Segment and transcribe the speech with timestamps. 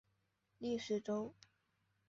[0.57, 1.35] 历史轴。